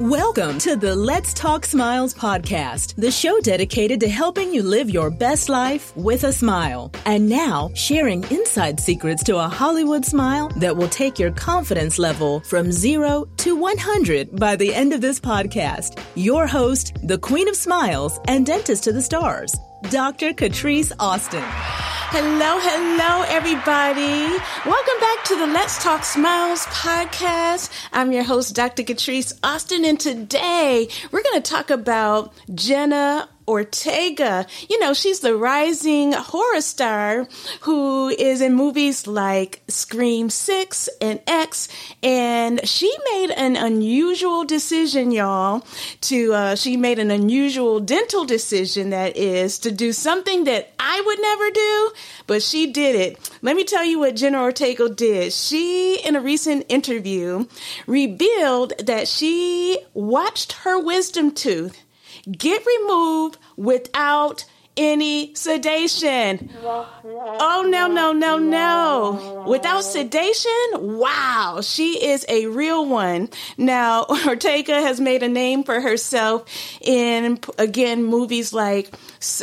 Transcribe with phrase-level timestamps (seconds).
[0.00, 5.10] Welcome to the Let's Talk Smiles podcast, the show dedicated to helping you live your
[5.10, 6.90] best life with a smile.
[7.06, 12.40] And now, sharing inside secrets to a Hollywood smile that will take your confidence level
[12.40, 15.98] from zero to 100 by the end of this podcast.
[16.14, 19.56] Your host, the Queen of Smiles and Dentist to the Stars,
[19.88, 20.34] Dr.
[20.34, 21.95] Catrise Austin.
[22.18, 24.42] Hello, hello, everybody.
[24.64, 27.70] Welcome back to the Let's Talk Smiles podcast.
[27.92, 28.84] I'm your host, Dr.
[28.84, 34.46] Catrise Austin, and today we're going to talk about Jenna Ortega.
[34.68, 37.28] You know, she's the rising horror star
[37.60, 41.68] who is in movies like Scream 6 and X.
[42.02, 45.64] And she made an unusual decision, y'all,
[46.02, 51.00] to, uh, she made an unusual dental decision that is to do something that I
[51.04, 51.92] would never do,
[52.26, 53.30] but she did it.
[53.42, 55.32] Let me tell you what Jenna Ortega did.
[55.32, 57.46] She, in a recent interview,
[57.86, 61.82] revealed that she watched her wisdom tooth
[62.30, 64.44] get removed without
[64.76, 66.50] any sedation.
[66.62, 69.44] Oh, no, no, no, no.
[69.48, 70.52] Without sedation?
[70.74, 73.30] Wow, she is a real one.
[73.56, 76.44] Now, Ortega has made a name for herself
[76.82, 78.92] in, again, movies like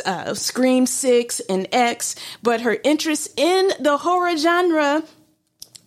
[0.04, 5.02] uh, Scream 6 and X, but her interest in the horror genre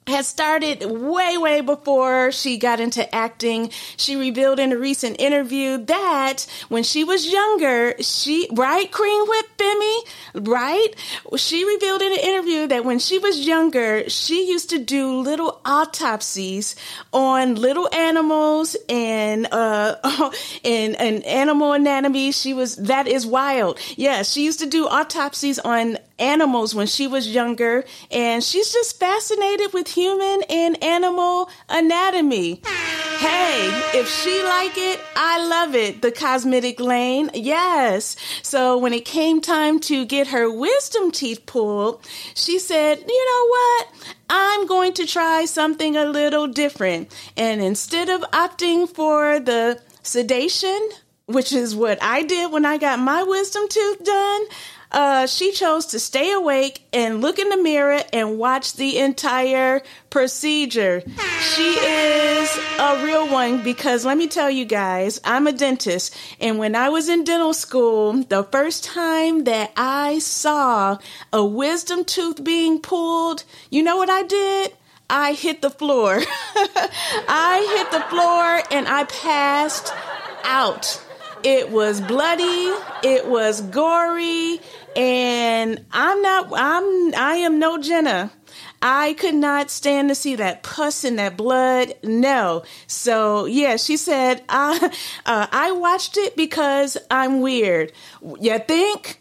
[0.07, 3.69] had started way, way before she got into acting.
[3.97, 9.45] She revealed in a recent interview that when she was younger, she, right, Cream Whip
[9.57, 9.99] Bimmy,
[10.35, 10.89] right?
[11.35, 15.59] She revealed in an interview that when she was younger, she used to do little
[15.65, 16.75] autopsies
[17.11, 19.95] on little animals and, uh,
[20.63, 22.31] and, and animal anatomy.
[22.31, 23.79] She was, that is wild.
[23.95, 28.71] Yes, yeah, she used to do autopsies on animals when she was younger, and she's
[28.71, 32.61] just fascinated with human and animal anatomy.
[33.17, 36.03] Hey, if she like it, I love it.
[36.03, 38.15] The cosmetic lane, yes.
[38.43, 42.05] So when it came time to get her wisdom teeth pulled,
[42.35, 43.87] she said, "You know what?
[44.29, 50.79] I'm going to try something a little different." And instead of opting for the sedation,
[51.25, 54.41] which is what I did when I got my wisdom tooth done,
[54.91, 59.81] uh, she chose to stay awake and look in the mirror and watch the entire
[60.09, 61.03] procedure.
[61.41, 66.15] She is a real one because let me tell you guys, I'm a dentist.
[66.39, 70.97] And when I was in dental school, the first time that I saw
[71.33, 74.73] a wisdom tooth being pulled, you know what I did?
[75.09, 76.21] I hit the floor.
[76.55, 79.93] I hit the floor and I passed
[80.43, 81.01] out.
[81.43, 84.59] It was bloody, it was gory,
[84.95, 88.31] and I'm not I'm I am no Jenna.
[88.89, 91.93] I could not stand to see that pus and that blood.
[92.03, 92.63] No.
[92.87, 94.93] So yeah, she said, I,
[95.25, 97.91] uh, I watched it because I'm weird.
[98.39, 99.19] You think?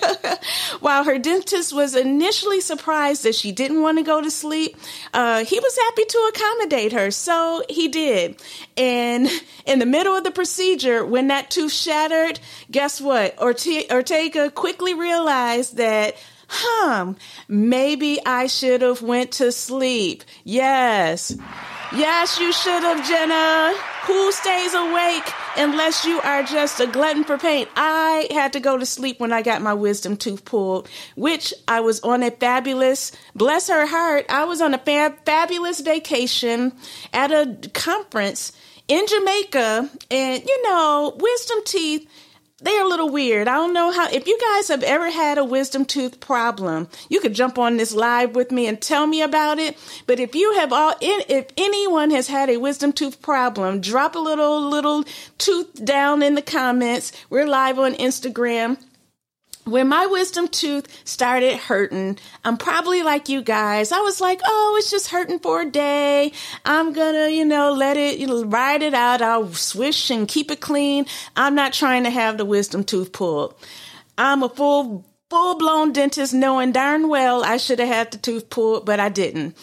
[0.80, 4.78] While her dentist was initially surprised that she didn't want to go to sleep,
[5.12, 7.10] uh, he was happy to accommodate her.
[7.10, 8.40] So he did.
[8.78, 9.28] And
[9.66, 12.40] in the middle of the procedure, when that tooth shattered,
[12.70, 13.36] guess what?
[13.36, 16.16] Orte- Ortega quickly realized that
[16.48, 17.14] huh,
[17.48, 20.24] maybe I should have went to sleep.
[20.44, 21.36] Yes.
[21.94, 23.72] Yes, you should have, Jenna.
[24.06, 27.66] Who stays awake unless you are just a glutton for pain?
[27.76, 31.80] I had to go to sleep when I got my wisdom tooth pulled, which I
[31.80, 36.72] was on a fabulous, bless her heart, I was on a fab- fabulous vacation
[37.12, 38.52] at a conference
[38.88, 39.90] in Jamaica.
[40.10, 42.08] And, you know, wisdom teeth
[42.60, 43.48] they're a little weird.
[43.48, 47.20] I don't know how, if you guys have ever had a wisdom tooth problem, you
[47.20, 49.76] could jump on this live with me and tell me about it.
[50.06, 54.18] But if you have all, if anyone has had a wisdom tooth problem, drop a
[54.18, 55.04] little, little
[55.36, 57.12] tooth down in the comments.
[57.28, 58.78] We're live on Instagram
[59.66, 63.90] when my wisdom tooth started hurting, I'm probably like you guys.
[63.90, 66.32] I was like, oh, it's just hurting for a day.
[66.64, 69.22] I'm gonna, you know, let it, you know, ride it out.
[69.22, 71.06] I'll swish and keep it clean.
[71.34, 73.56] I'm not trying to have the wisdom tooth pulled.
[74.16, 78.48] I'm a full, full blown dentist knowing darn well I should have had the tooth
[78.48, 79.56] pulled, but I didn't.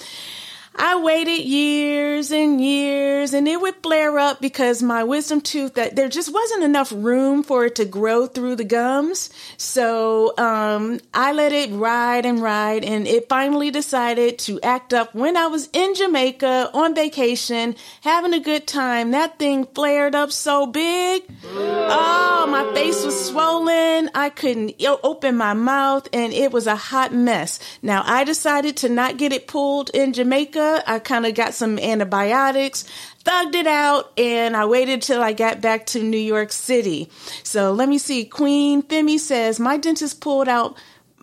[0.75, 5.95] I waited years and years and it would flare up because my wisdom tooth that
[5.95, 9.29] there just wasn't enough room for it to grow through the gums.
[9.57, 15.13] So, um, I let it ride and ride and it finally decided to act up
[15.13, 19.11] when I was in Jamaica on vacation, having a good time.
[19.11, 21.23] That thing flared up so big.
[21.55, 24.09] Oh, my face was swollen.
[24.15, 27.59] I couldn't open my mouth and it was a hot mess.
[27.83, 30.83] Now I decided to not get it pulled in Jamaica Florida.
[30.89, 32.86] I kind of got some antibiotics,
[33.24, 37.10] thugged it out, and I waited till I got back to New York City.
[37.44, 38.25] So let me see.
[38.25, 40.77] Queen Femi says, My dentist pulled out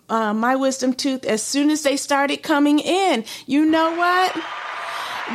[0.09, 3.23] uh, my wisdom tooth as soon as they started coming in.
[3.45, 4.60] You know what?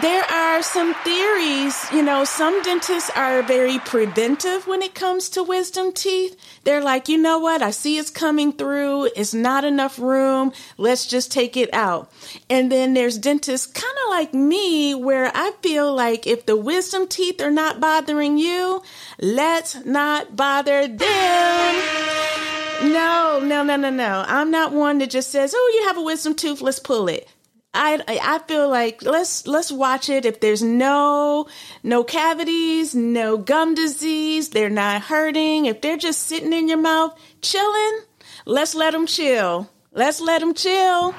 [0.02, 1.90] There are some theories.
[1.93, 6.37] You know, some dentists are very preventive when it comes to wisdom teeth.
[6.64, 7.62] They're like, you know what?
[7.62, 9.10] I see it's coming through.
[9.16, 10.52] It's not enough room.
[10.76, 12.12] Let's just take it out.
[12.50, 17.06] And then there's dentists kind of like me where I feel like if the wisdom
[17.06, 18.82] teeth are not bothering you,
[19.20, 21.75] let's not bother them.
[22.82, 24.25] No, no, no, no, no.
[24.26, 27.26] I'm not one that just says, "Oh, you have a wisdom tooth, let's pull it."
[27.76, 30.25] I I feel like let's let's watch it.
[30.25, 31.46] If there's no
[31.82, 35.67] no cavities, no gum disease, they're not hurting.
[35.67, 38.00] If they're just sitting in your mouth chilling,
[38.46, 39.70] let's let them chill.
[39.93, 41.14] Let's let them chill.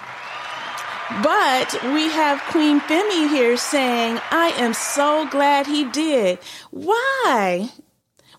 [1.24, 6.39] But we have Queen Femi here saying, I am so glad he did.
[6.71, 7.69] Why?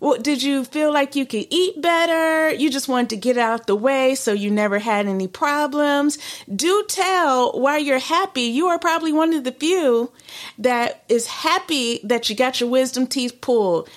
[0.01, 2.55] Well, did you feel like you could eat better?
[2.55, 6.19] You just wanted to get out the way so you never had any problems.
[6.55, 8.43] Do tell why you're happy.
[8.43, 10.13] You are probably one of the few
[10.59, 13.89] that is happy that you got your wisdom teeth pulled.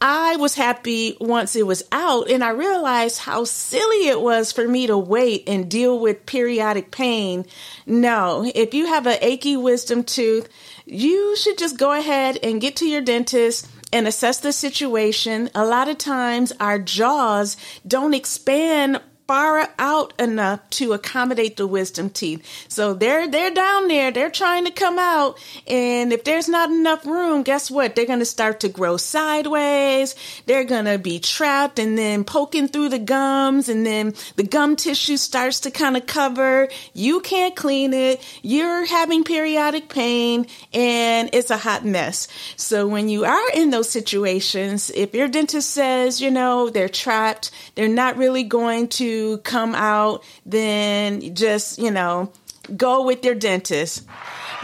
[0.00, 4.68] I was happy once it was out and I realized how silly it was for
[4.68, 7.46] me to wait and deal with periodic pain.
[7.86, 10.48] No, if you have an achy wisdom tooth,
[10.84, 15.48] you should just go ahead and get to your dentist and assess the situation.
[15.54, 17.56] A lot of times our jaws
[17.86, 22.66] don't expand far out enough to accommodate the wisdom teeth.
[22.68, 27.06] So they're they're down there, they're trying to come out, and if there's not enough
[27.06, 27.96] room, guess what?
[27.96, 30.14] They're going to start to grow sideways.
[30.46, 34.76] They're going to be trapped and then poking through the gums and then the gum
[34.76, 36.68] tissue starts to kind of cover.
[36.92, 38.22] You can't clean it.
[38.42, 42.28] You're having periodic pain and it's a hot mess.
[42.56, 47.50] So when you are in those situations, if your dentist says, you know, they're trapped,
[47.74, 49.13] they're not really going to
[49.44, 52.32] come out, then just, you know,
[52.76, 54.06] go with your dentist.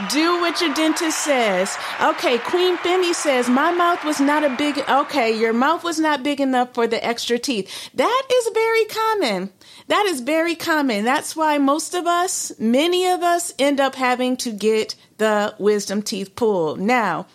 [0.08, 1.76] Do what your dentist says.
[2.00, 6.22] Okay, Queen Femi says, My mouth was not a big, okay, your mouth was not
[6.22, 7.90] big enough for the extra teeth.
[7.94, 9.50] That is very common.
[9.88, 11.04] That is very common.
[11.04, 16.00] That's why most of us, many of us, end up having to get the wisdom
[16.00, 16.80] teeth pulled.
[16.80, 17.26] Now,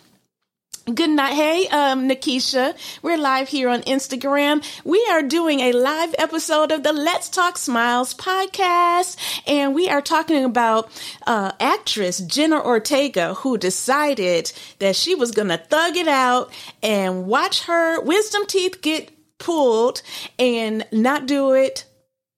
[0.94, 1.34] Good night.
[1.34, 2.76] Hey, um, Nikisha.
[3.02, 4.64] We're live here on Instagram.
[4.84, 9.16] We are doing a live episode of the Let's Talk Smiles podcast.
[9.48, 10.88] And we are talking about,
[11.26, 16.52] uh, actress Jenna Ortega, who decided that she was going to thug it out
[16.84, 20.02] and watch her wisdom teeth get pulled
[20.38, 21.84] and not do it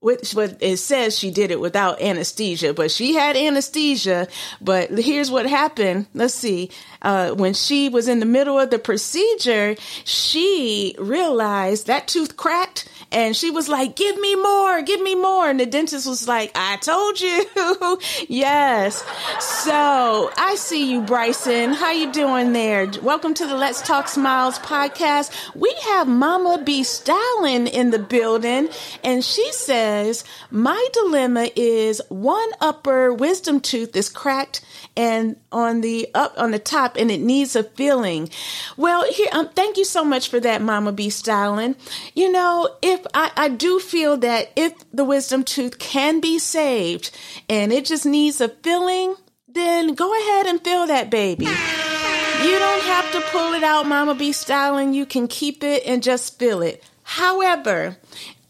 [0.01, 4.29] which what it says she did it without anesthesia, but she had anesthesia.
[4.61, 6.07] But here's what happened.
[6.15, 6.71] Let's see.
[7.03, 9.75] Uh, when she was in the middle of the procedure,
[10.05, 15.49] she realized that tooth cracked and she was like, give me more, give me more.
[15.49, 17.47] And the dentist was like, I told you.
[18.29, 19.03] yes.
[19.41, 21.73] So I see you, Bryson.
[21.73, 22.91] How you doing there?
[23.03, 25.55] Welcome to the Let's Talk Smiles podcast.
[25.55, 28.69] We have Mama B Stalin in the building
[29.03, 34.63] and she says, my dilemma is one upper wisdom tooth is cracked
[34.97, 38.29] and on the up on the top and it needs a filling.
[38.77, 41.77] Well, here, um, thank you so much for that, Mama B Styling.
[42.15, 47.17] You know, if I, I do feel that if the wisdom tooth can be saved
[47.49, 51.45] and it just needs a filling, then go ahead and fill that baby.
[51.45, 54.95] You don't have to pull it out, Mama B Styling.
[54.95, 56.85] You can keep it and just fill it.
[57.03, 57.97] However,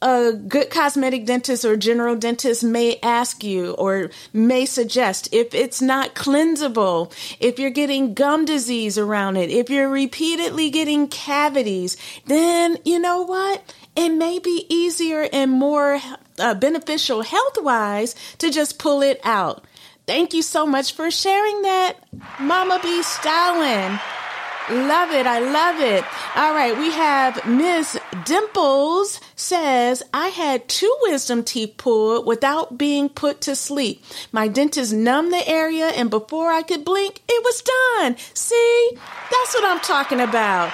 [0.00, 5.83] a good cosmetic dentist or general dentist may ask you or may suggest if it's
[5.83, 12.78] not cleansable, if you're getting gum disease around it, if you're repeatedly getting cavities, then
[12.85, 13.75] you know what?
[13.97, 16.00] It may be easier and more
[16.38, 19.64] uh, beneficial health wise to just pull it out.
[20.07, 21.95] Thank you so much for sharing that,
[22.38, 23.99] Mama B Stalin.
[24.70, 25.26] Love it.
[25.26, 26.04] I love it.
[26.37, 26.76] All right.
[26.76, 33.56] We have Miss Dimples says, I had two wisdom teeth pulled without being put to
[33.56, 34.04] sleep.
[34.30, 38.16] My dentist numbed the area and before I could blink, it was done.
[38.34, 40.72] See, that's what I'm talking about.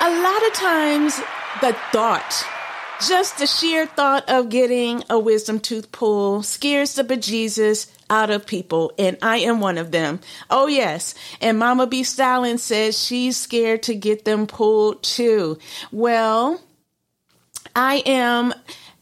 [0.00, 1.16] A lot of times
[1.60, 2.46] the thought
[3.06, 8.46] just the sheer thought of getting a wisdom tooth pulled scares the bejesus out of
[8.46, 10.20] people, and I am one of them.
[10.50, 11.14] Oh, yes.
[11.40, 12.02] And Mama B.
[12.02, 15.58] Stalin says she's scared to get them pulled too.
[15.90, 16.60] Well,
[17.74, 18.54] I am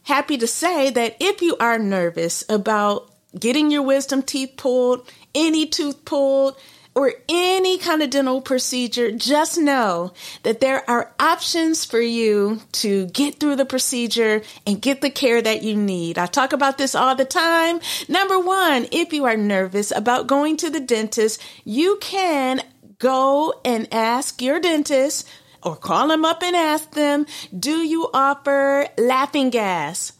[0.03, 5.65] happy to say that if you are nervous about getting your wisdom teeth pulled, any
[5.65, 6.57] tooth pulled,
[6.95, 13.07] or any kind of dental procedure, just know that there are options for you to
[13.07, 16.17] get through the procedure and get the care that you need.
[16.17, 17.81] I talk about this all the time.
[18.07, 22.61] Number one, if you are nervous about going to the dentist, you can
[22.97, 25.27] go and ask your dentist
[25.61, 27.25] or call them up and ask them,
[27.57, 30.13] do you offer laughing gas?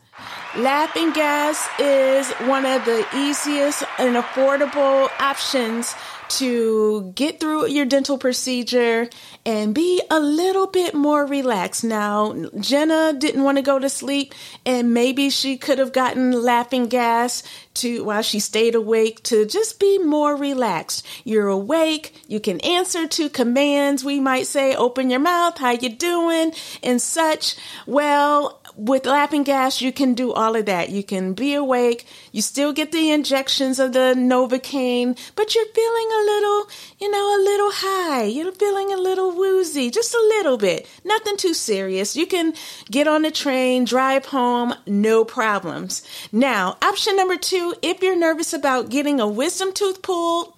[0.57, 5.93] Laughing gas is one of the easiest and affordable options
[6.29, 9.09] to get through your dental procedure
[9.45, 11.83] and be a little bit more relaxed.
[11.83, 14.33] Now, Jenna didn't want to go to sleep
[14.65, 17.43] and maybe she could have gotten laughing gas
[17.75, 21.05] to while she stayed awake to just be more relaxed.
[21.23, 24.03] You're awake, you can answer to commands.
[24.03, 27.55] We might say, open your mouth, how you doing, and such.
[27.85, 30.89] Well, with laughing gas, you can do all of that.
[30.89, 32.05] You can be awake.
[32.31, 36.67] You still get the injections of the Novocaine, but you're feeling a little,
[36.99, 38.23] you know, a little high.
[38.23, 40.87] You're feeling a little woozy, just a little bit.
[41.03, 42.15] Nothing too serious.
[42.15, 42.53] You can
[42.91, 46.03] get on the train, drive home, no problems.
[46.31, 50.53] Now, option number two, if you're nervous about getting a wisdom tooth pulled,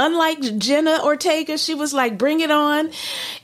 [0.00, 2.90] Unlike Jenna Ortega, she was like, bring it on.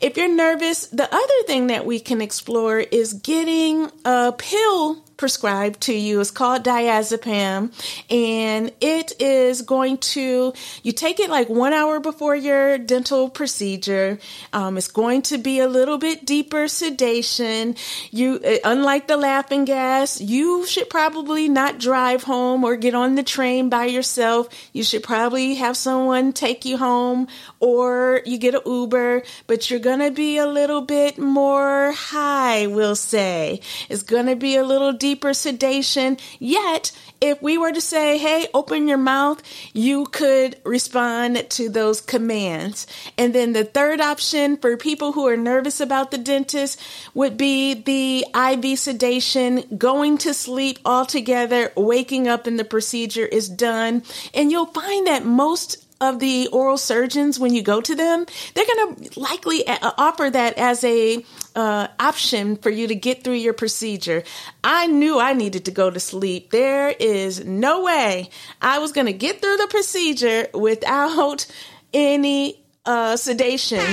[0.01, 5.81] If you're nervous, the other thing that we can explore is getting a pill prescribed
[5.83, 6.21] to you.
[6.21, 7.73] Is called diazepam
[8.11, 14.19] and it is going to you take it like one hour before your dental procedure.
[14.53, 17.77] Um, it's going to be a little bit deeper sedation.
[18.11, 23.15] You uh, unlike the laughing gas you should probably not drive home or get on
[23.15, 24.49] the train by yourself.
[24.73, 27.29] You should probably have someone take you home
[27.61, 32.67] or you get an uber but you're going to be a little bit more high
[32.67, 33.61] we'll say.
[33.89, 36.19] It's going to be a little deeper deeper sedation.
[36.41, 39.41] Yet, if we were to say, hey, open your mouth,
[39.73, 42.89] you could respond to those commands.
[43.17, 46.81] And then the third option for people who are nervous about the dentist
[47.15, 53.49] would be the IV sedation, going to sleep altogether, waking up and the procedure is
[53.49, 54.03] done.
[54.35, 58.67] And you'll find that most of the oral surgeons when you go to them they're
[58.67, 61.25] going to likely uh, offer that as a
[61.55, 64.23] uh, option for you to get through your procedure.
[64.63, 66.51] I knew i needed to go to sleep.
[66.51, 71.47] There is no way i was going to get through the procedure without
[71.95, 73.85] any uh, sedation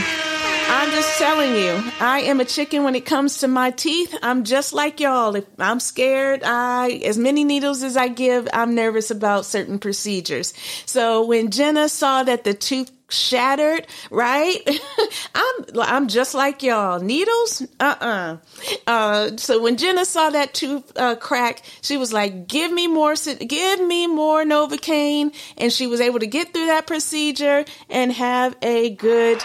[0.70, 4.15] I'm just telling you, I am a chicken when it comes to my teeth.
[4.22, 5.36] I'm just like y'all.
[5.36, 10.53] If I'm scared, I as many needles as I give, I'm nervous about certain procedures.
[10.86, 14.58] So when Jenna saw that the tooth shattered, right?
[15.36, 17.00] I'm I'm just like y'all.
[17.00, 17.65] Needles?
[17.79, 18.38] Uh-uh.
[18.88, 23.15] Uh so when Jenna saw that tooth uh, crack, she was like, "Give me more
[23.15, 28.55] give me more Novocaine." And she was able to get through that procedure and have
[28.62, 29.41] a good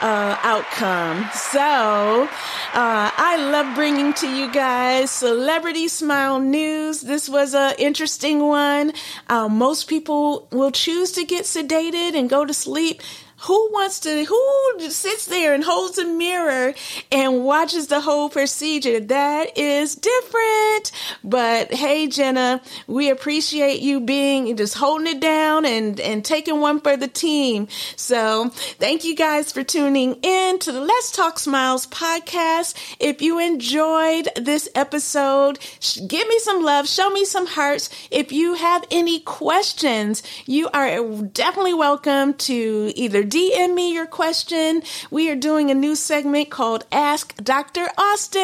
[0.00, 1.28] uh, outcome.
[1.32, 2.28] So,
[2.74, 7.02] uh, I love bringing to you guys celebrity smile news.
[7.02, 8.92] This was an interesting one.
[9.28, 13.02] Uh, most people will choose to get sedated and go to sleep
[13.42, 16.74] who wants to who sits there and holds a mirror
[17.10, 19.00] and watches the whole procedure?
[19.00, 20.92] That is different.
[21.24, 26.80] But hey jenna we appreciate you being just holding it down and and taking one
[26.80, 27.68] for the team.
[27.96, 32.74] So thank you guys for tuning in to the let's talk smiles podcast.
[33.00, 35.58] If you enjoyed this episode
[36.06, 37.88] give me some love show me some hearts.
[38.10, 44.82] If you have any questions you are definitely welcome to either DM me your question.
[45.08, 47.86] We are doing a new segment called Ask Dr.
[47.96, 48.42] Austin.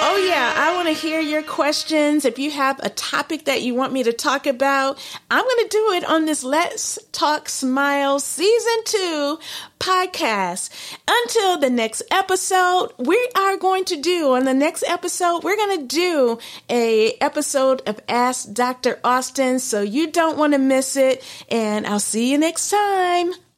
[0.00, 2.24] Oh, yeah, I want to hear your questions.
[2.24, 5.68] If you have a topic that you want me to talk about, I'm going to
[5.68, 9.38] do it on this Let's Talk Smile Season 2
[9.80, 10.70] podcast.
[11.08, 15.80] Until the next episode, we are going to do on the next episode, we're going
[15.80, 16.38] to do
[16.70, 19.00] a episode of Ask Dr.
[19.02, 19.58] Austin.
[19.58, 21.24] So you don't want to miss it.
[21.50, 23.07] And I'll see you next time.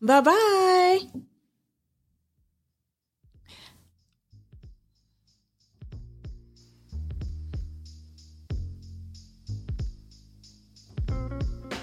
[0.00, 1.20] Bye bye.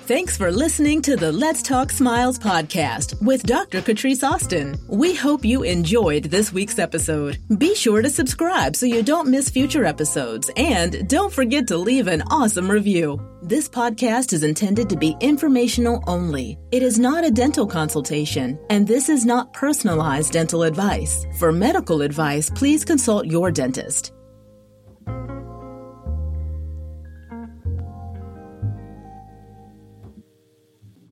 [0.08, 3.82] Thanks for listening to the Let's Talk Smiles podcast with Dr.
[3.82, 4.80] Catrise Austin.
[4.88, 7.40] We hope you enjoyed this week's episode.
[7.58, 12.08] Be sure to subscribe so you don't miss future episodes and don't forget to leave
[12.08, 13.20] an awesome review.
[13.42, 16.58] This podcast is intended to be informational only.
[16.72, 21.26] It is not a dental consultation, and this is not personalized dental advice.
[21.38, 24.14] For medical advice, please consult your dentist.